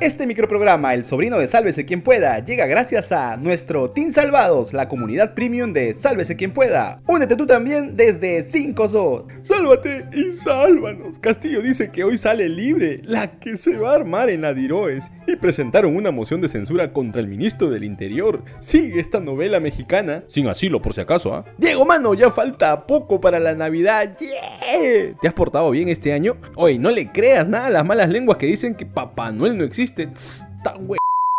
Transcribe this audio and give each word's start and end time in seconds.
Este 0.00 0.26
microprograma, 0.26 0.94
El 0.94 1.04
sobrino 1.04 1.36
de 1.38 1.46
Sálvese 1.46 1.84
quien 1.84 2.00
pueda, 2.00 2.42
llega 2.42 2.64
gracias 2.64 3.12
a 3.12 3.36
nuestro 3.36 3.90
Team 3.90 4.12
Salvados, 4.12 4.72
la 4.72 4.88
comunidad 4.88 5.34
premium 5.34 5.74
de 5.74 5.92
Sálvese 5.92 6.36
quien 6.36 6.54
pueda. 6.54 7.02
Únete 7.06 7.36
tú 7.36 7.44
también 7.44 7.98
desde 7.98 8.42
5 8.42 8.88
SO. 8.88 9.26
Sálvate 9.42 10.06
y 10.14 10.32
sálvanos. 10.36 11.18
Castillo 11.18 11.60
dice 11.60 11.90
que 11.90 12.02
hoy 12.02 12.16
sale 12.16 12.48
libre, 12.48 13.02
la 13.04 13.38
que 13.38 13.58
se 13.58 13.76
va 13.76 13.92
a 13.92 13.96
armar 13.96 14.30
en 14.30 14.46
Adiroes. 14.46 15.10
Y 15.26 15.36
presentaron 15.36 15.94
una 15.94 16.10
moción 16.10 16.40
de 16.40 16.48
censura 16.48 16.94
contra 16.94 17.20
el 17.20 17.28
ministro 17.28 17.68
del 17.68 17.84
Interior. 17.84 18.42
Sigue 18.58 19.00
esta 19.00 19.20
novela 19.20 19.60
mexicana, 19.60 20.24
sin 20.28 20.48
asilo 20.48 20.80
por 20.80 20.94
si 20.94 21.02
acaso, 21.02 21.34
¿ah? 21.34 21.44
Diego 21.58 21.84
Mano, 21.84 22.14
ya 22.14 22.30
falta 22.30 22.86
poco 22.86 23.20
para 23.20 23.38
la 23.38 23.54
Navidad. 23.54 24.16
¡Yeah! 24.18 25.14
¿Te 25.20 25.28
has 25.28 25.34
portado 25.34 25.70
bien 25.70 25.90
este 25.90 26.14
año? 26.14 26.38
Oye, 26.56 26.78
no 26.78 26.90
le 26.90 27.12
creas 27.12 27.50
nada 27.50 27.66
a 27.66 27.70
las 27.70 27.84
malas 27.84 28.08
lenguas 28.08 28.38
que 28.38 28.46
dicen 28.46 28.74
que 28.74 28.86
Papá 28.86 29.30
Noel 29.30 29.58
no 29.58 29.64
existe 29.64 29.89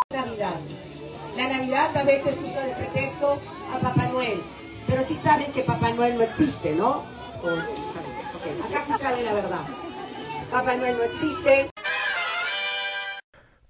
Navidad. 0.10 0.60
La 1.38 1.48
Navidad 1.48 1.96
a 1.96 2.04
veces 2.04 2.38
usa 2.44 2.66
de 2.66 2.74
pretexto 2.74 3.40
a 3.74 3.80
Papá 3.80 4.08
Noel, 4.08 4.42
pero 4.88 5.02
sí 5.04 5.16
saben 5.16 5.52
que 5.54 5.64
Papá 5.64 5.92
Noel 5.92 6.18
no 6.18 6.24
existe, 6.24 6.76
¿no? 6.76 7.04
Acá 8.70 8.84
sí 8.86 8.94
saben 9.00 9.26
la 9.26 9.34
verdad. 9.34 9.66
Papá 10.52 10.76
Noel 10.76 10.98
no 10.98 11.04
existe. 11.04 11.71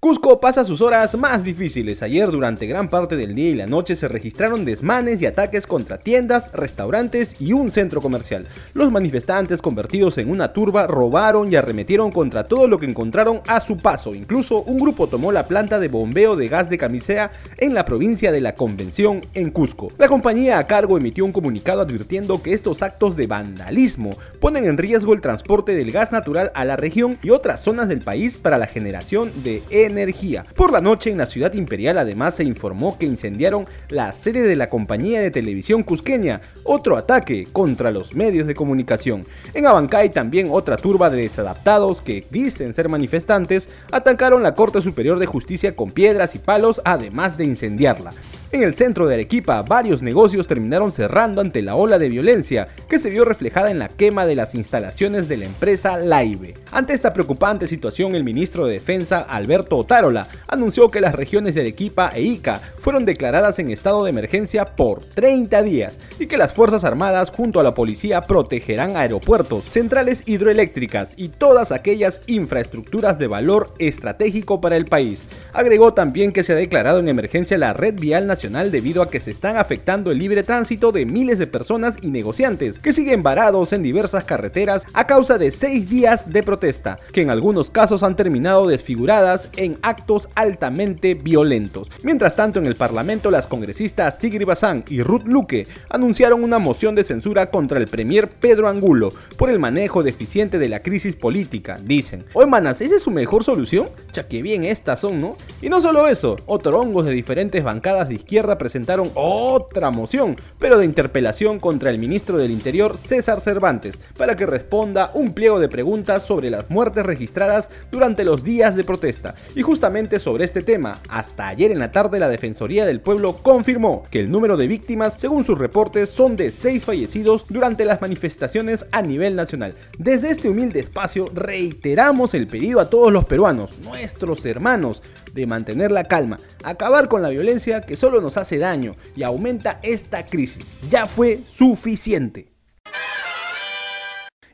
Cusco 0.04 0.40
pasa 0.40 0.64
sus 0.64 0.80
horas 0.80 1.16
más 1.16 1.44
difíciles. 1.44 2.02
Ayer 2.02 2.28
durante 2.28 2.66
gran 2.66 2.88
parte 2.88 3.14
del 3.14 3.36
día 3.36 3.50
y 3.50 3.54
la 3.54 3.68
noche 3.68 3.94
se 3.94 4.08
registraron 4.08 4.64
desmanes 4.64 5.22
y 5.22 5.26
ataques 5.26 5.64
contra 5.64 5.98
tiendas, 5.98 6.50
restaurantes 6.50 7.40
y 7.40 7.52
un 7.52 7.70
centro 7.70 8.00
comercial. 8.00 8.48
Los 8.74 8.90
manifestantes 8.90 9.62
convertidos 9.62 10.18
en 10.18 10.28
una 10.28 10.52
turba 10.52 10.88
robaron 10.88 11.52
y 11.52 11.54
arremetieron 11.54 12.10
contra 12.10 12.48
todo 12.48 12.66
lo 12.66 12.80
que 12.80 12.86
encontraron 12.86 13.42
a 13.46 13.60
su 13.60 13.76
paso. 13.76 14.12
Incluso 14.12 14.64
un 14.64 14.78
grupo 14.78 15.06
tomó 15.06 15.30
la 15.30 15.46
planta 15.46 15.78
de 15.78 15.86
bombeo 15.86 16.34
de 16.34 16.48
gas 16.48 16.68
de 16.68 16.78
camisea 16.78 17.30
en 17.58 17.72
la 17.72 17.84
provincia 17.84 18.32
de 18.32 18.40
la 18.40 18.56
Convención 18.56 19.20
en 19.34 19.52
Cusco. 19.52 19.92
La 19.98 20.08
compañía 20.08 20.58
a 20.58 20.66
cargo 20.66 20.96
emitió 20.96 21.24
un 21.24 21.30
comunicado 21.30 21.80
advirtiendo 21.80 22.42
que 22.42 22.54
estos 22.54 22.82
actos 22.82 23.14
de 23.14 23.28
vandalismo 23.28 24.18
ponen 24.40 24.64
en 24.64 24.78
riesgo 24.78 25.14
el 25.14 25.20
transporte 25.20 25.76
del 25.76 25.92
gas 25.92 26.10
natural 26.10 26.50
a 26.56 26.64
la 26.64 26.74
región 26.74 27.18
y 27.22 27.30
otras 27.30 27.60
zonas 27.60 27.86
del 27.86 28.00
país 28.00 28.36
para 28.36 28.58
la 28.58 28.66
generación 28.66 29.30
de 29.44 29.62
energía 29.70 29.91
energía. 29.92 30.44
Por 30.54 30.72
la 30.72 30.80
noche 30.80 31.10
en 31.10 31.18
la 31.18 31.26
ciudad 31.26 31.54
imperial 31.54 31.98
además 31.98 32.34
se 32.34 32.44
informó 32.44 32.98
que 32.98 33.06
incendiaron 33.06 33.66
la 33.88 34.12
sede 34.12 34.42
de 34.42 34.56
la 34.56 34.68
compañía 34.68 35.20
de 35.20 35.30
televisión 35.30 35.82
cusqueña, 35.82 36.40
otro 36.64 36.96
ataque 36.96 37.46
contra 37.52 37.90
los 37.90 38.14
medios 38.14 38.46
de 38.46 38.54
comunicación. 38.54 39.24
En 39.54 39.66
Abancay 39.66 40.10
también 40.10 40.48
otra 40.50 40.76
turba 40.76 41.10
de 41.10 41.22
desadaptados 41.22 42.02
que 42.02 42.26
dicen 42.30 42.74
ser 42.74 42.88
manifestantes 42.88 43.68
atacaron 43.90 44.42
la 44.42 44.54
Corte 44.54 44.82
Superior 44.82 45.18
de 45.18 45.26
Justicia 45.26 45.76
con 45.76 45.90
piedras 45.90 46.34
y 46.34 46.38
palos 46.38 46.80
además 46.84 47.36
de 47.36 47.44
incendiarla. 47.44 48.12
En 48.52 48.62
el 48.62 48.74
centro 48.74 49.06
de 49.06 49.14
Arequipa, 49.14 49.62
varios 49.62 50.02
negocios 50.02 50.46
terminaron 50.46 50.92
cerrando 50.92 51.40
ante 51.40 51.62
la 51.62 51.74
ola 51.74 51.98
de 51.98 52.10
violencia 52.10 52.68
que 52.86 52.98
se 52.98 53.08
vio 53.08 53.24
reflejada 53.24 53.70
en 53.70 53.78
la 53.78 53.88
quema 53.88 54.26
de 54.26 54.34
las 54.34 54.54
instalaciones 54.54 55.26
de 55.26 55.38
la 55.38 55.46
empresa 55.46 55.96
Laibe. 55.96 56.52
Ante 56.70 56.92
esta 56.92 57.14
preocupante 57.14 57.66
situación, 57.66 58.14
el 58.14 58.24
ministro 58.24 58.66
de 58.66 58.74
Defensa, 58.74 59.20
Alberto 59.20 59.78
Otárola, 59.78 60.28
anunció 60.48 60.90
que 60.90 61.00
las 61.00 61.14
regiones 61.14 61.54
de 61.54 61.62
Arequipa 61.62 62.12
e 62.14 62.20
Ica 62.20 62.60
fueron 62.78 63.06
declaradas 63.06 63.58
en 63.58 63.70
estado 63.70 64.04
de 64.04 64.10
emergencia 64.10 64.66
por 64.66 65.02
30 65.02 65.62
días 65.62 65.98
y 66.18 66.26
que 66.26 66.36
las 66.36 66.52
Fuerzas 66.52 66.84
Armadas 66.84 67.30
junto 67.30 67.58
a 67.58 67.62
la 67.62 67.72
policía 67.72 68.20
protegerán 68.20 68.98
aeropuertos, 68.98 69.64
centrales 69.64 70.24
hidroeléctricas 70.26 71.14
y 71.16 71.28
todas 71.30 71.72
aquellas 71.72 72.20
infraestructuras 72.26 73.18
de 73.18 73.28
valor 73.28 73.72
estratégico 73.78 74.60
para 74.60 74.76
el 74.76 74.84
país. 74.84 75.26
Agregó 75.54 75.94
también 75.94 76.32
que 76.32 76.42
se 76.42 76.52
ha 76.52 76.56
declarado 76.56 76.98
en 76.98 77.08
emergencia 77.08 77.56
la 77.56 77.72
red 77.72 77.94
vial 77.94 78.26
nacional 78.26 78.41
debido 78.42 79.02
a 79.02 79.08
que 79.10 79.20
se 79.20 79.30
están 79.30 79.56
afectando 79.56 80.10
el 80.10 80.18
libre 80.18 80.42
tránsito 80.42 80.90
de 80.90 81.06
miles 81.06 81.38
de 81.38 81.46
personas 81.46 81.98
y 82.02 82.08
negociantes 82.08 82.80
que 82.80 82.92
siguen 82.92 83.22
varados 83.22 83.72
en 83.72 83.84
diversas 83.84 84.24
carreteras 84.24 84.82
a 84.94 85.06
causa 85.06 85.38
de 85.38 85.52
seis 85.52 85.88
días 85.88 86.28
de 86.28 86.42
protesta, 86.42 86.98
que 87.12 87.22
en 87.22 87.30
algunos 87.30 87.70
casos 87.70 88.02
han 88.02 88.16
terminado 88.16 88.66
desfiguradas 88.66 89.48
en 89.56 89.78
actos 89.82 90.28
altamente 90.34 91.14
violentos. 91.14 91.88
Mientras 92.02 92.34
tanto, 92.34 92.58
en 92.58 92.66
el 92.66 92.74
Parlamento, 92.74 93.30
las 93.30 93.46
congresistas 93.46 94.18
Sigrid 94.18 94.44
Bazán 94.44 94.84
y 94.88 95.02
Ruth 95.02 95.24
Luque 95.24 95.68
anunciaron 95.88 96.42
una 96.42 96.58
moción 96.58 96.96
de 96.96 97.04
censura 97.04 97.48
contra 97.48 97.78
el 97.78 97.86
premier 97.86 98.28
Pedro 98.28 98.68
Angulo 98.68 99.12
por 99.36 99.50
el 99.50 99.60
manejo 99.60 100.02
deficiente 100.02 100.58
de 100.58 100.68
la 100.68 100.82
crisis 100.82 101.14
política. 101.14 101.78
Dicen, 101.80 102.24
oye 102.32 102.50
manas, 102.50 102.80
¿esa 102.80 102.96
es 102.96 103.04
su 103.04 103.12
mejor 103.12 103.44
solución? 103.44 103.88
Ya 104.12 104.26
que 104.26 104.42
bien 104.42 104.64
estas 104.64 104.98
son, 104.98 105.20
¿no? 105.20 105.36
Y 105.60 105.68
no 105.68 105.80
solo 105.80 106.08
eso, 106.08 106.36
otorongos 106.46 107.04
de 107.04 107.12
diferentes 107.12 107.62
bancadas 107.62 108.08
de 108.08 108.16
izquierda 108.16 108.31
presentaron 108.58 109.10
otra 109.14 109.90
moción, 109.90 110.36
pero 110.58 110.78
de 110.78 110.86
interpelación 110.86 111.60
contra 111.60 111.90
el 111.90 111.98
ministro 111.98 112.38
del 112.38 112.50
Interior 112.50 112.96
César 112.96 113.40
Cervantes, 113.40 114.00
para 114.16 114.36
que 114.36 114.46
responda 114.46 115.10
un 115.12 115.34
pliego 115.34 115.60
de 115.60 115.68
preguntas 115.68 116.22
sobre 116.22 116.48
las 116.48 116.70
muertes 116.70 117.04
registradas 117.04 117.68
durante 117.90 118.24
los 118.24 118.42
días 118.42 118.74
de 118.74 118.84
protesta. 118.84 119.34
Y 119.54 119.60
justamente 119.62 120.18
sobre 120.18 120.44
este 120.44 120.62
tema, 120.62 120.98
hasta 121.10 121.48
ayer 121.48 121.72
en 121.72 121.78
la 121.78 121.92
tarde 121.92 122.18
la 122.18 122.30
Defensoría 122.30 122.86
del 122.86 123.00
Pueblo 123.00 123.36
confirmó 123.42 124.04
que 124.10 124.20
el 124.20 124.30
número 124.30 124.56
de 124.56 124.66
víctimas, 124.66 125.14
según 125.18 125.44
sus 125.44 125.58
reportes, 125.58 126.08
son 126.08 126.36
de 126.36 126.50
6 126.50 126.84
fallecidos 126.84 127.44
durante 127.48 127.84
las 127.84 128.00
manifestaciones 128.00 128.86
a 128.92 129.02
nivel 129.02 129.36
nacional. 129.36 129.74
Desde 129.98 130.30
este 130.30 130.48
humilde 130.48 130.80
espacio 130.80 131.28
reiteramos 131.34 132.32
el 132.32 132.48
pedido 132.48 132.80
a 132.80 132.88
todos 132.88 133.12
los 133.12 133.26
peruanos, 133.26 133.78
nuestros 133.80 134.46
hermanos, 134.46 135.02
de 135.34 135.46
mantener 135.46 135.90
la 135.90 136.04
calma, 136.04 136.38
acabar 136.62 137.08
con 137.08 137.22
la 137.22 137.30
violencia 137.30 137.80
que 137.80 137.96
solo 137.96 138.21
nos 138.22 138.36
hace 138.36 138.58
daño 138.58 138.96
y 139.14 139.22
aumenta 139.22 139.80
esta 139.82 140.24
crisis. 140.24 140.74
Ya 140.88 141.06
fue 141.06 141.40
suficiente. 141.56 142.48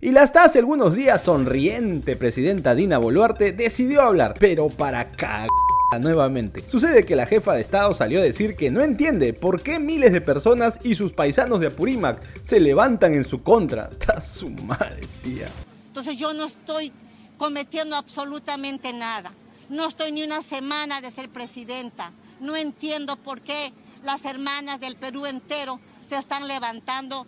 Y 0.00 0.12
la 0.12 0.22
hasta 0.22 0.44
hace 0.44 0.60
algunos 0.60 0.94
días 0.94 1.22
sonriente 1.22 2.14
presidenta 2.14 2.74
Dina 2.74 2.98
Boluarte 2.98 3.52
decidió 3.52 4.02
hablar, 4.02 4.34
pero 4.38 4.68
para 4.68 5.10
cagar 5.10 5.48
nuevamente. 6.00 6.68
Sucede 6.68 7.04
que 7.04 7.16
la 7.16 7.26
jefa 7.26 7.54
de 7.54 7.62
Estado 7.62 7.94
salió 7.94 8.20
a 8.20 8.22
decir 8.22 8.56
que 8.56 8.70
no 8.70 8.82
entiende 8.82 9.32
por 9.32 9.62
qué 9.62 9.78
miles 9.78 10.12
de 10.12 10.20
personas 10.20 10.78
y 10.84 10.94
sus 10.94 11.12
paisanos 11.12 11.60
de 11.60 11.68
Apurímac 11.68 12.22
se 12.42 12.60
levantan 12.60 13.14
en 13.14 13.24
su 13.24 13.42
contra. 13.42 13.88
Está 13.92 14.20
su 14.20 14.50
madre, 14.50 15.00
tía. 15.22 15.48
Entonces 15.86 16.16
yo 16.16 16.34
no 16.34 16.44
estoy 16.44 16.92
cometiendo 17.38 17.96
absolutamente 17.96 18.92
nada. 18.92 19.32
No 19.70 19.86
estoy 19.86 20.12
ni 20.12 20.22
una 20.22 20.42
semana 20.42 21.00
de 21.00 21.10
ser 21.10 21.28
presidenta. 21.30 22.12
No 22.40 22.56
entiendo 22.56 23.16
por 23.16 23.40
qué 23.40 23.72
las 24.04 24.24
hermanas 24.24 24.80
del 24.80 24.96
Perú 24.96 25.26
entero 25.26 25.80
se 26.08 26.16
están 26.16 26.48
levantando 26.48 27.26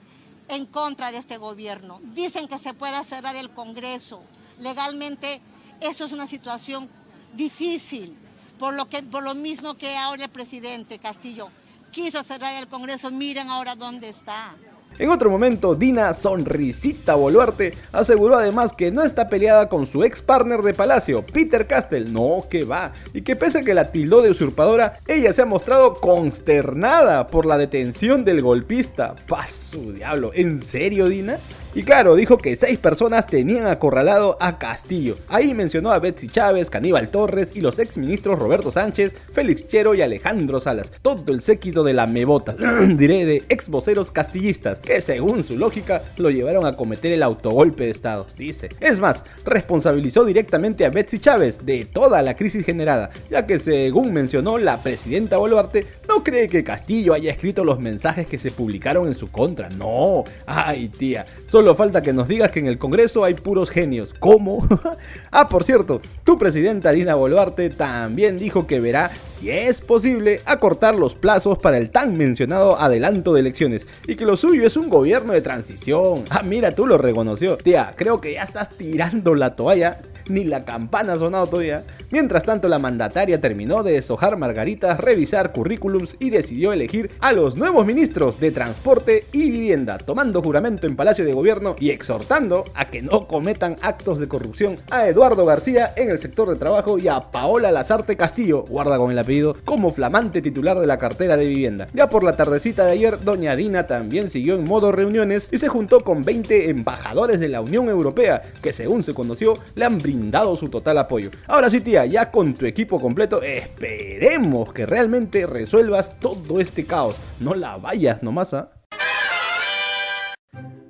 en 0.48 0.66
contra 0.66 1.12
de 1.12 1.18
este 1.18 1.36
gobierno. 1.36 2.00
Dicen 2.02 2.48
que 2.48 2.58
se 2.58 2.74
pueda 2.74 3.04
cerrar 3.04 3.36
el 3.36 3.50
Congreso. 3.50 4.22
Legalmente 4.58 5.40
eso 5.80 6.04
es 6.04 6.12
una 6.12 6.26
situación 6.26 6.88
difícil, 7.34 8.16
por 8.58 8.74
lo, 8.74 8.88
que, 8.88 9.02
por 9.02 9.22
lo 9.22 9.34
mismo 9.34 9.74
que 9.74 9.96
ahora 9.96 10.24
el 10.24 10.30
presidente 10.30 10.98
Castillo 10.98 11.50
quiso 11.92 12.22
cerrar 12.22 12.54
el 12.54 12.68
Congreso. 12.68 13.10
Miren 13.10 13.48
ahora 13.50 13.74
dónde 13.74 14.08
está. 14.08 14.54
En 14.98 15.08
otro 15.08 15.30
momento, 15.30 15.74
Dina 15.74 16.12
Sonrisita 16.12 17.14
Boluarte 17.14 17.74
aseguró 17.92 18.36
además 18.36 18.72
que 18.72 18.90
no 18.90 19.02
está 19.02 19.28
peleada 19.28 19.68
con 19.68 19.86
su 19.86 20.04
ex 20.04 20.20
partner 20.20 20.60
de 20.60 20.74
Palacio, 20.74 21.24
Peter 21.24 21.66
Castell, 21.66 22.12
no 22.12 22.44
que 22.50 22.64
va, 22.64 22.92
y 23.14 23.22
que 23.22 23.36
pese 23.36 23.60
a 23.60 23.62
que 23.62 23.72
la 23.72 23.92
tildó 23.92 24.20
de 24.20 24.30
usurpadora, 24.30 24.98
ella 25.06 25.32
se 25.32 25.42
ha 25.42 25.46
mostrado 25.46 25.94
consternada 25.94 27.28
por 27.28 27.46
la 27.46 27.56
detención 27.56 28.24
del 28.24 28.42
golpista. 28.42 29.14
Paso 29.26 29.78
diablo, 29.92 30.32
¿en 30.34 30.60
serio, 30.60 31.08
Dina? 31.08 31.38
Y 31.72 31.84
claro, 31.84 32.16
dijo 32.16 32.36
que 32.36 32.56
seis 32.56 32.80
personas 32.80 33.28
tenían 33.28 33.68
acorralado 33.68 34.36
a 34.40 34.58
Castillo. 34.58 35.16
Ahí 35.28 35.54
mencionó 35.54 35.92
a 35.92 36.00
Betsy 36.00 36.28
Chávez, 36.28 36.68
Caníbal 36.68 37.10
Torres 37.10 37.52
y 37.54 37.60
los 37.60 37.78
exministros 37.78 38.40
Roberto 38.40 38.72
Sánchez, 38.72 39.14
Félix 39.32 39.68
Chero 39.68 39.94
y 39.94 40.02
Alejandro 40.02 40.58
Salas. 40.58 40.90
Todo 41.00 41.32
el 41.32 41.40
séquito 41.40 41.84
de 41.84 41.92
la 41.92 42.08
mebota, 42.08 42.56
diré 42.88 43.24
de 43.24 43.44
ex 43.48 43.68
voceros 43.68 44.10
castillistas, 44.10 44.80
que 44.80 45.00
según 45.00 45.44
su 45.44 45.56
lógica 45.56 46.02
lo 46.16 46.30
llevaron 46.30 46.66
a 46.66 46.76
cometer 46.76 47.12
el 47.12 47.22
autogolpe 47.22 47.84
de 47.84 47.90
Estado. 47.90 48.26
Dice, 48.36 48.70
es 48.80 48.98
más, 48.98 49.22
responsabilizó 49.44 50.24
directamente 50.24 50.84
a 50.84 50.90
Betsy 50.90 51.20
Chávez 51.20 51.64
de 51.64 51.84
toda 51.84 52.20
la 52.22 52.34
crisis 52.34 52.66
generada, 52.66 53.10
ya 53.30 53.46
que 53.46 53.60
según 53.60 54.12
mencionó 54.12 54.58
la 54.58 54.82
presidenta 54.82 55.36
Boluarte, 55.36 55.86
no 56.08 56.24
cree 56.24 56.48
que 56.48 56.64
Castillo 56.64 57.14
haya 57.14 57.30
escrito 57.30 57.64
los 57.64 57.78
mensajes 57.78 58.26
que 58.26 58.40
se 58.40 58.50
publicaron 58.50 59.06
en 59.06 59.14
su 59.14 59.30
contra. 59.30 59.68
No, 59.68 60.24
ay 60.46 60.88
tía, 60.88 61.26
falta 61.74 62.02
que 62.02 62.12
nos 62.12 62.28
digas 62.28 62.50
que 62.50 62.60
en 62.60 62.66
el 62.66 62.78
Congreso 62.78 63.24
hay 63.24 63.34
puros 63.34 63.70
genios. 63.70 64.14
¿Cómo? 64.18 64.66
ah, 65.30 65.48
por 65.48 65.64
cierto, 65.64 66.00
tu 66.24 66.38
presidenta 66.38 66.92
Dina 66.92 67.14
Boluarte 67.14 67.70
también 67.70 68.38
dijo 68.38 68.66
que 68.66 68.80
verá, 68.80 69.10
si 69.34 69.50
es 69.50 69.80
posible, 69.80 70.40
acortar 70.44 70.96
los 70.96 71.14
plazos 71.14 71.58
para 71.58 71.78
el 71.78 71.90
tan 71.90 72.16
mencionado 72.16 72.78
adelanto 72.80 73.32
de 73.32 73.40
elecciones 73.40 73.86
y 74.06 74.16
que 74.16 74.26
lo 74.26 74.36
suyo 74.36 74.66
es 74.66 74.76
un 74.76 74.88
gobierno 74.88 75.32
de 75.32 75.42
transición. 75.42 76.24
Ah, 76.30 76.42
mira, 76.42 76.74
tú 76.74 76.86
lo 76.86 76.98
reconoció. 76.98 77.56
Tía, 77.56 77.94
creo 77.96 78.20
que 78.20 78.34
ya 78.34 78.42
estás 78.42 78.70
tirando 78.70 79.34
la 79.34 79.56
toalla 79.56 80.00
Ni 80.28 80.44
la 80.44 80.64
campana 80.64 81.14
ha 81.14 81.18
sonado 81.18 81.46
todavía. 81.46 81.84
Mientras 82.10 82.44
tanto, 82.44 82.68
la 82.68 82.78
mandataria 82.78 83.40
terminó 83.40 83.82
de 83.82 83.92
deshojar 83.92 84.36
margaritas, 84.36 84.98
revisar 84.98 85.52
currículums 85.52 86.16
y 86.18 86.30
decidió 86.30 86.72
elegir 86.72 87.10
a 87.20 87.32
los 87.32 87.56
nuevos 87.56 87.86
ministros 87.86 88.40
de 88.40 88.50
Transporte 88.50 89.26
y 89.32 89.50
Vivienda, 89.50 89.98
tomando 89.98 90.42
juramento 90.42 90.86
en 90.86 90.96
Palacio 90.96 91.24
de 91.24 91.32
Gobierno 91.32 91.76
y 91.78 91.90
exhortando 91.90 92.64
a 92.74 92.90
que 92.90 93.02
no 93.02 93.26
cometan 93.26 93.76
actos 93.80 94.18
de 94.18 94.28
corrupción 94.28 94.76
a 94.90 95.06
Eduardo 95.08 95.44
García 95.44 95.92
en 95.96 96.10
el 96.10 96.18
sector 96.18 96.48
de 96.48 96.56
trabajo 96.56 96.98
y 96.98 97.08
a 97.08 97.30
Paola 97.30 97.70
Lazarte 97.70 98.16
Castillo, 98.16 98.62
guarda 98.62 98.98
con 98.98 99.10
el 99.10 99.18
apellido, 99.18 99.56
como 99.64 99.92
flamante 99.92 100.42
titular 100.42 100.78
de 100.78 100.86
la 100.86 100.98
cartera 100.98 101.36
de 101.36 101.46
vivienda. 101.46 101.88
Ya 101.94 102.10
por 102.10 102.24
la 102.24 102.36
tardecita 102.36 102.84
de 102.84 102.92
ayer, 102.92 103.22
doña 103.22 103.56
Dina 103.56 103.86
también 103.86 104.30
siguió 104.30 104.54
en 104.54 104.64
modo 104.64 104.92
reuniones 104.92 105.48
y 105.50 105.58
se 105.58 105.68
juntó 105.68 106.00
con 106.00 106.22
20 106.22 106.70
embajadores 106.70 107.40
de 107.40 107.48
la 107.48 107.60
Unión 107.60 107.88
Europea, 107.88 108.42
que 108.62 108.72
según 108.72 109.02
se 109.02 109.14
conoció, 109.14 109.54
le 109.74 109.84
han 109.84 109.98
brindado 109.98 110.19
su 110.56 110.68
total 110.68 110.98
apoyo. 110.98 111.30
Ahora 111.46 111.70
sí, 111.70 111.80
tía, 111.80 112.06
ya 112.06 112.30
con 112.30 112.54
tu 112.54 112.66
equipo 112.66 113.00
completo, 113.00 113.42
esperemos 113.42 114.72
que 114.72 114.86
realmente 114.86 115.46
resuelvas 115.46 116.18
todo 116.20 116.60
este 116.60 116.84
caos. 116.84 117.16
No 117.40 117.54
la 117.54 117.76
vayas 117.76 118.22
nomás, 118.22 118.54
¿ah? 118.54 118.70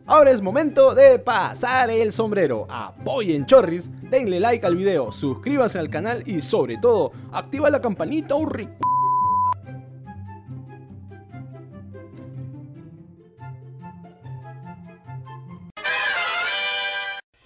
Ahora 0.06 0.32
es 0.32 0.42
momento 0.42 0.92
de 0.92 1.20
pasar 1.20 1.88
el 1.90 2.12
sombrero. 2.12 2.66
Apoyen 2.68 3.46
Chorris, 3.46 3.88
denle 4.10 4.40
like 4.40 4.66
al 4.66 4.74
video, 4.74 5.12
suscríbanse 5.12 5.78
al 5.78 5.88
canal 5.88 6.24
y 6.26 6.42
sobre 6.42 6.78
todo, 6.78 7.12
activa 7.30 7.70
la 7.70 7.80
campanita, 7.80 8.34
urri. 8.34 8.68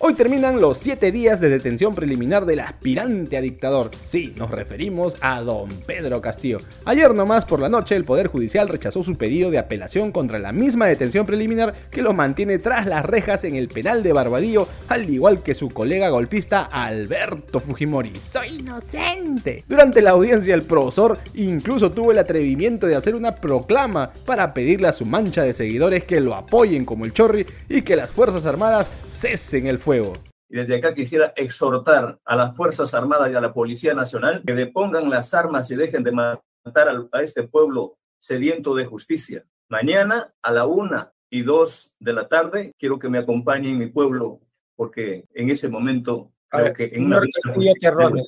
Hoy 0.06 0.12
terminan 0.12 0.60
los 0.60 0.76
7 0.76 1.12
días 1.12 1.40
de 1.40 1.48
detención 1.48 1.94
preliminar 1.94 2.44
del 2.44 2.60
aspirante 2.60 3.38
a 3.38 3.40
dictador. 3.40 3.90
Sí, 4.04 4.34
nos 4.36 4.50
referimos 4.50 5.16
a 5.22 5.40
don 5.40 5.70
Pedro 5.86 6.20
Castillo. 6.20 6.58
Ayer 6.84 7.14
nomás 7.14 7.46
por 7.46 7.58
la 7.58 7.70
noche 7.70 7.96
el 7.96 8.04
Poder 8.04 8.26
Judicial 8.26 8.68
rechazó 8.68 9.02
su 9.02 9.16
pedido 9.16 9.50
de 9.50 9.56
apelación 9.56 10.12
contra 10.12 10.38
la 10.38 10.52
misma 10.52 10.88
detención 10.88 11.24
preliminar 11.24 11.72
que 11.90 12.02
lo 12.02 12.12
mantiene 12.12 12.58
tras 12.58 12.84
las 12.84 13.02
rejas 13.02 13.44
en 13.44 13.56
el 13.56 13.68
penal 13.68 14.02
de 14.02 14.12
Barbadillo, 14.12 14.68
al 14.88 15.08
igual 15.08 15.42
que 15.42 15.54
su 15.54 15.70
colega 15.70 16.10
golpista 16.10 16.64
Alberto 16.64 17.58
Fujimori. 17.58 18.12
¡Soy 18.30 18.58
inocente! 18.58 19.64
Durante 19.66 20.02
la 20.02 20.10
audiencia 20.10 20.54
el 20.54 20.64
profesor 20.64 21.16
incluso 21.32 21.92
tuvo 21.92 22.12
el 22.12 22.18
atrevimiento 22.18 22.86
de 22.86 22.96
hacer 22.96 23.14
una 23.14 23.36
proclama 23.36 24.12
para 24.26 24.52
pedirle 24.52 24.88
a 24.88 24.92
su 24.92 25.06
mancha 25.06 25.44
de 25.44 25.54
seguidores 25.54 26.04
que 26.04 26.20
lo 26.20 26.34
apoyen 26.34 26.84
como 26.84 27.06
el 27.06 27.14
Chorri 27.14 27.46
y 27.70 27.80
que 27.80 27.96
las 27.96 28.10
Fuerzas 28.10 28.44
Armadas 28.44 28.86
cesen 29.14 29.66
el 29.66 29.78
fuego. 29.78 30.12
Y 30.48 30.56
desde 30.56 30.76
acá 30.76 30.94
quisiera 30.94 31.32
exhortar 31.36 32.18
a 32.24 32.36
las 32.36 32.54
Fuerzas 32.56 32.92
Armadas 32.94 33.30
y 33.30 33.34
a 33.34 33.40
la 33.40 33.52
Policía 33.52 33.94
Nacional 33.94 34.42
que 34.46 34.54
depongan 34.54 35.08
las 35.08 35.32
armas 35.32 35.70
y 35.70 35.76
dejen 35.76 36.04
de 36.04 36.12
matar 36.12 37.08
a 37.12 37.22
este 37.22 37.44
pueblo 37.44 37.96
sediento 38.18 38.74
de 38.74 38.84
justicia. 38.84 39.44
Mañana 39.68 40.34
a 40.42 40.52
la 40.52 40.66
una 40.66 41.12
y 41.30 41.42
dos 41.42 41.92
de 41.98 42.12
la 42.12 42.28
tarde 42.28 42.72
quiero 42.78 42.98
que 42.98 43.08
me 43.08 43.18
acompañen 43.18 43.78
mi 43.78 43.86
pueblo 43.86 44.40
porque 44.76 45.26
en 45.34 45.50
ese 45.50 45.68
momento 45.68 46.32
creo 46.48 46.72
que 46.72 46.84
en 46.84 47.06
una 47.06 47.22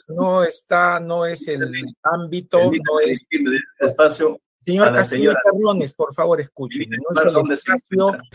no 0.09 0.43
está, 0.43 0.99
no 1.00 1.27
es 1.27 1.47
el 1.49 1.62
ámbito, 2.03 2.59
no 2.59 3.00
es 3.00 3.25
el 3.31 3.61
espacio 3.81 4.41
Señor 4.67 4.93
Castillo 4.93 5.33
Carrones, 5.45 5.93
por 5.93 6.13
favor, 6.13 6.41
escuchen. 6.41 6.91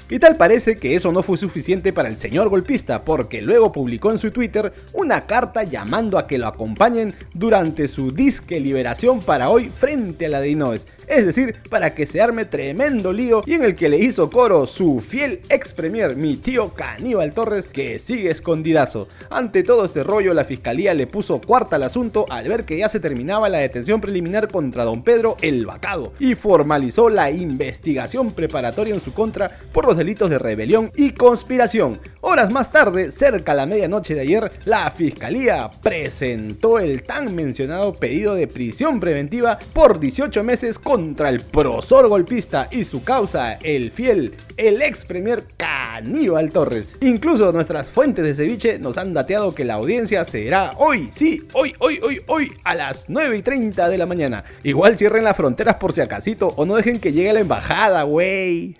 ¿Qué 0.07 0.17
tal 0.17 0.37
parece 0.37 0.77
que 0.77 0.95
eso 0.95 1.11
no 1.11 1.23
fue 1.23 1.37
suficiente 1.37 1.91
para 1.91 2.07
el 2.07 2.15
señor 2.15 2.47
golpista? 2.47 3.03
Porque 3.03 3.41
luego 3.41 3.73
publicó 3.73 4.11
en 4.11 4.17
su 4.17 4.31
Twitter 4.31 4.71
una 4.93 5.25
carta 5.25 5.63
llamando 5.63 6.17
a 6.17 6.27
que 6.27 6.37
lo 6.37 6.47
acompañen 6.47 7.13
durante 7.33 7.89
su 7.89 8.13
disque 8.13 8.61
liberación 8.61 9.19
para 9.19 9.49
hoy 9.49 9.67
frente 9.67 10.27
a 10.27 10.29
la 10.29 10.39
de 10.39 10.51
Inoes 10.51 10.87
es 11.11 11.25
decir, 11.25 11.55
para 11.69 11.93
que 11.93 12.05
se 12.05 12.21
arme 12.21 12.45
tremendo 12.45 13.11
lío 13.11 13.41
y 13.45 13.53
en 13.53 13.63
el 13.63 13.75
que 13.75 13.89
le 13.89 13.97
hizo 13.97 14.29
coro 14.29 14.65
su 14.65 15.01
fiel 15.01 15.41
ex 15.49 15.73
premier, 15.73 16.15
mi 16.15 16.37
tío 16.37 16.73
Caníbal 16.73 17.33
Torres, 17.33 17.65
que 17.65 17.99
sigue 17.99 18.31
escondidazo. 18.31 19.09
Ante 19.29 19.63
todo 19.63 19.83
este 19.83 20.03
rollo, 20.03 20.33
la 20.33 20.45
fiscalía 20.45 20.93
le 20.93 21.07
puso 21.07 21.41
cuarta 21.41 21.75
al 21.75 21.83
asunto 21.83 22.25
al 22.29 22.47
ver 22.47 22.63
que 22.63 22.77
ya 22.77 22.87
se 22.87 23.01
terminaba 23.01 23.49
la 23.49 23.57
detención 23.57 23.99
preliminar 23.99 24.47
contra 24.47 24.85
don 24.85 25.03
Pedro 25.03 25.35
el 25.41 25.65
Vacado 25.65 26.13
y 26.21 26.35
formalizó 26.35 27.09
la 27.09 27.29
investigación 27.29 28.31
preparatoria 28.31 28.93
en 28.93 29.01
su 29.01 29.13
contra 29.13 29.51
por 29.73 29.85
los 29.85 29.97
delitos 29.97 30.29
de 30.29 30.39
rebelión 30.39 30.91
y 30.95 31.11
conspiración. 31.11 31.99
Horas 32.21 32.53
más 32.53 32.71
tarde, 32.71 33.11
cerca 33.11 33.51
a 33.51 33.55
la 33.55 33.65
medianoche 33.65 34.15
de 34.15 34.21
ayer, 34.21 34.51
la 34.63 34.89
fiscalía 34.91 35.69
presentó 35.83 36.79
el 36.79 37.03
tan 37.03 37.35
mencionado 37.35 37.93
pedido 37.93 38.35
de 38.35 38.47
prisión 38.47 39.01
preventiva 39.01 39.59
por 39.73 39.99
18 39.99 40.41
meses 40.43 40.79
con 40.79 41.01
contra 41.01 41.29
el 41.29 41.41
prosor 41.41 42.07
golpista 42.07 42.67
y 42.69 42.85
su 42.85 43.03
causa, 43.03 43.53
el 43.53 43.89
fiel, 43.89 44.35
el 44.55 44.83
ex 44.83 45.03
premier 45.03 45.45
Caníbal 45.57 46.51
Torres. 46.51 46.95
Incluso 47.01 47.51
nuestras 47.51 47.89
fuentes 47.89 48.23
de 48.23 48.35
ceviche 48.35 48.77
nos 48.77 48.99
han 48.99 49.15
dateado 49.15 49.55
que 49.55 49.65
la 49.65 49.73
audiencia 49.73 50.23
será 50.25 50.73
hoy, 50.77 51.09
sí, 51.11 51.41
hoy, 51.53 51.73
hoy, 51.79 51.99
hoy, 52.03 52.21
hoy, 52.27 52.53
a 52.65 52.75
las 52.75 53.09
9 53.09 53.35
y 53.35 53.41
30 53.41 53.89
de 53.89 53.97
la 53.97 54.05
mañana. 54.05 54.43
Igual 54.61 54.95
cierren 54.95 55.23
las 55.23 55.35
fronteras 55.35 55.77
por 55.77 55.91
si 55.91 56.01
acasito 56.11 56.53
o 56.57 56.65
no 56.65 56.75
dejen 56.75 56.99
que 56.99 57.13
llegue 57.13 57.31
la 57.31 57.39
embajada, 57.39 58.03
wey. 58.03 58.75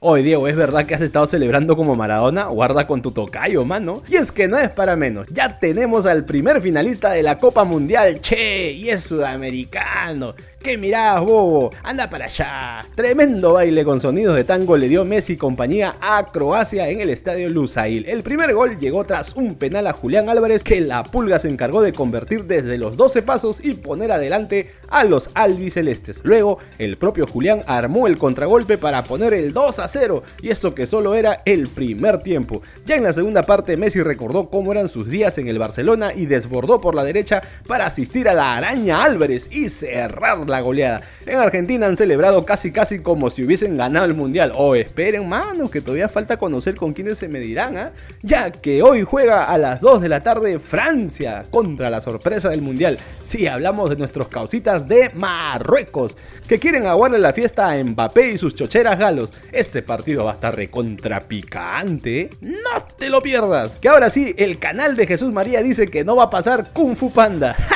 Oye, 0.00 0.22
Diego, 0.24 0.48
¿es 0.48 0.56
verdad 0.56 0.84
que 0.84 0.94
has 0.94 1.00
estado 1.00 1.26
celebrando 1.26 1.76
como 1.76 1.94
Maradona? 1.94 2.46
Guarda 2.46 2.86
con 2.86 3.00
tu 3.00 3.12
tocayo, 3.12 3.64
mano. 3.64 4.02
Y 4.08 4.16
es 4.16 4.32
que 4.32 4.48
no 4.48 4.58
es 4.58 4.70
para 4.70 4.96
menos, 4.96 5.28
ya 5.28 5.58
tenemos 5.58 6.04
al 6.04 6.24
primer 6.24 6.60
finalista 6.60 7.12
de 7.12 7.22
la 7.22 7.38
Copa 7.38 7.64
Mundial, 7.64 8.20
che, 8.20 8.72
y 8.72 8.90
es 8.90 9.04
sudamericano. 9.04 10.34
¿Qué 10.66 10.76
mirás, 10.76 11.20
bobo? 11.20 11.70
Anda 11.84 12.10
para 12.10 12.24
allá. 12.24 12.84
Tremendo 12.96 13.52
baile 13.52 13.84
con 13.84 14.00
sonidos 14.00 14.34
de 14.34 14.42
tango 14.42 14.76
le 14.76 14.88
dio 14.88 15.04
Messi 15.04 15.36
compañía 15.36 15.94
a 16.00 16.26
Croacia 16.32 16.88
en 16.88 17.00
el 17.00 17.10
estadio 17.10 17.48
Lusail. 17.48 18.04
El 18.08 18.24
primer 18.24 18.52
gol 18.52 18.76
llegó 18.76 19.04
tras 19.04 19.36
un 19.36 19.54
penal 19.54 19.86
a 19.86 19.92
Julián 19.92 20.28
Álvarez 20.28 20.64
que 20.64 20.80
la 20.80 21.04
pulga 21.04 21.38
se 21.38 21.48
encargó 21.48 21.82
de 21.82 21.92
convertir 21.92 22.46
desde 22.46 22.78
los 22.78 22.96
12 22.96 23.22
pasos 23.22 23.64
y 23.64 23.74
poner 23.74 24.10
adelante 24.10 24.72
a 24.88 25.04
los 25.04 25.30
albicelestes. 25.34 26.18
Luego, 26.24 26.58
el 26.78 26.98
propio 26.98 27.28
Julián 27.28 27.60
armó 27.68 28.08
el 28.08 28.18
contragolpe 28.18 28.76
para 28.76 29.04
poner 29.04 29.34
el 29.34 29.52
2 29.52 29.78
a 29.78 29.86
0 29.86 30.24
y 30.42 30.48
eso 30.48 30.74
que 30.74 30.88
solo 30.88 31.14
era 31.14 31.42
el 31.44 31.68
primer 31.68 32.24
tiempo. 32.24 32.62
Ya 32.84 32.96
en 32.96 33.04
la 33.04 33.12
segunda 33.12 33.44
parte, 33.44 33.76
Messi 33.76 34.02
recordó 34.02 34.50
cómo 34.50 34.72
eran 34.72 34.88
sus 34.88 35.08
días 35.08 35.38
en 35.38 35.46
el 35.46 35.60
Barcelona 35.60 36.12
y 36.12 36.26
desbordó 36.26 36.80
por 36.80 36.96
la 36.96 37.04
derecha 37.04 37.40
para 37.68 37.86
asistir 37.86 38.28
a 38.28 38.34
la 38.34 38.56
araña 38.56 39.04
Álvarez 39.04 39.48
y 39.52 39.68
cerrar 39.68 40.38
la 40.48 40.55
goleada. 40.60 41.02
En 41.26 41.38
Argentina 41.38 41.86
han 41.86 41.96
celebrado 41.96 42.44
casi 42.44 42.72
casi 42.72 43.00
como 43.00 43.30
si 43.30 43.44
hubiesen 43.44 43.76
ganado 43.76 44.06
el 44.06 44.14
mundial. 44.14 44.52
O 44.54 44.68
oh, 44.68 44.74
esperen, 44.74 45.28
mano, 45.28 45.68
que 45.70 45.80
todavía 45.80 46.08
falta 46.08 46.36
conocer 46.38 46.74
con 46.74 46.92
quiénes 46.92 47.18
se 47.18 47.28
medirán, 47.28 47.76
¿ah? 47.76 47.92
ya 48.22 48.50
que 48.50 48.82
hoy 48.82 49.02
juega 49.02 49.44
a 49.44 49.58
las 49.58 49.80
2 49.80 50.02
de 50.02 50.08
la 50.08 50.20
tarde 50.20 50.58
Francia 50.58 51.44
contra 51.50 51.90
la 51.90 52.00
sorpresa 52.00 52.48
del 52.48 52.62
mundial. 52.62 52.98
Sí, 53.26 53.46
hablamos 53.46 53.90
de 53.90 53.96
nuestros 53.96 54.28
causitas 54.28 54.86
de 54.86 55.10
Marruecos, 55.14 56.16
que 56.48 56.60
quieren 56.60 56.86
aguarle 56.86 57.18
la 57.18 57.32
fiesta 57.32 57.70
a 57.70 57.82
Mbappé 57.82 58.30
y 58.30 58.38
sus 58.38 58.54
chocheras 58.54 58.98
galos. 58.98 59.32
Ese 59.50 59.82
partido 59.82 60.24
va 60.24 60.32
a 60.32 60.34
estar 60.34 60.54
recontrapicante. 60.54 62.20
¿eh? 62.20 62.30
No 62.40 62.84
te 62.96 63.10
lo 63.10 63.20
pierdas. 63.20 63.72
Que 63.80 63.88
ahora 63.88 64.10
sí, 64.10 64.34
el 64.38 64.58
canal 64.58 64.96
de 64.96 65.06
Jesús 65.06 65.32
María 65.32 65.62
dice 65.62 65.88
que 65.88 66.04
no 66.04 66.16
va 66.16 66.24
a 66.24 66.30
pasar 66.30 66.72
Kung 66.72 66.94
Fu 66.94 67.10
Panda. 67.10 67.56